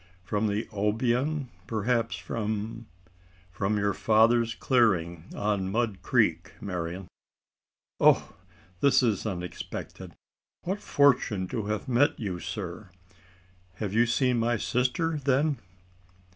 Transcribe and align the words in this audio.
"From 0.23 0.47
the 0.47 0.65
Obion? 0.71 1.49
perhaps 1.67 2.15
from" 2.15 2.87
"From 3.55 3.77
your 3.77 3.93
father's 3.93 4.55
clearing 4.55 5.25
on 5.35 5.71
Mud 5.71 6.01
Creek, 6.01 6.53
Marian." 6.59 7.07
"Oh! 7.99 8.33
this 8.79 9.03
is 9.03 9.27
unexpected 9.27 10.15
what 10.63 10.81
fortune 10.81 11.47
to 11.49 11.67
have 11.67 11.87
met 11.87 12.19
you, 12.19 12.39
sir! 12.39 12.89
You 13.79 13.87
have 13.99 14.09
seen 14.09 14.39
my 14.39 14.57
sister 14.57 15.19
then?" 15.23 15.59